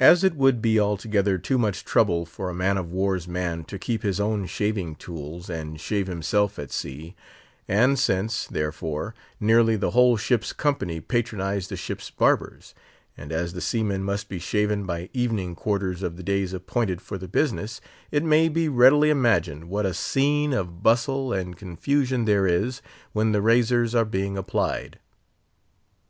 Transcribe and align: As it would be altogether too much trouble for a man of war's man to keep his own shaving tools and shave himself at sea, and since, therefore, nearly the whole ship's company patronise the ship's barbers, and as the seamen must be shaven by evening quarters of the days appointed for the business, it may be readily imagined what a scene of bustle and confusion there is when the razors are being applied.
As 0.00 0.24
it 0.24 0.34
would 0.36 0.62
be 0.62 0.80
altogether 0.80 1.36
too 1.36 1.58
much 1.58 1.84
trouble 1.84 2.24
for 2.24 2.48
a 2.48 2.54
man 2.54 2.78
of 2.78 2.90
war's 2.90 3.28
man 3.28 3.62
to 3.64 3.78
keep 3.78 4.02
his 4.02 4.18
own 4.18 4.46
shaving 4.46 4.94
tools 4.94 5.50
and 5.50 5.78
shave 5.78 6.06
himself 6.06 6.58
at 6.58 6.70
sea, 6.72 7.14
and 7.68 7.98
since, 7.98 8.46
therefore, 8.46 9.14
nearly 9.38 9.76
the 9.76 9.90
whole 9.90 10.16
ship's 10.16 10.54
company 10.54 10.98
patronise 10.98 11.68
the 11.68 11.76
ship's 11.76 12.10
barbers, 12.10 12.72
and 13.18 13.32
as 13.32 13.52
the 13.52 13.60
seamen 13.60 14.02
must 14.02 14.30
be 14.30 14.38
shaven 14.38 14.86
by 14.86 15.10
evening 15.12 15.54
quarters 15.54 16.02
of 16.02 16.16
the 16.16 16.22
days 16.22 16.54
appointed 16.54 17.02
for 17.02 17.18
the 17.18 17.28
business, 17.28 17.82
it 18.10 18.24
may 18.24 18.48
be 18.48 18.66
readily 18.66 19.10
imagined 19.10 19.68
what 19.68 19.84
a 19.84 19.92
scene 19.92 20.54
of 20.54 20.82
bustle 20.82 21.34
and 21.34 21.58
confusion 21.58 22.24
there 22.24 22.46
is 22.46 22.80
when 23.12 23.32
the 23.32 23.42
razors 23.42 23.94
are 23.94 24.06
being 24.06 24.38
applied. 24.38 24.98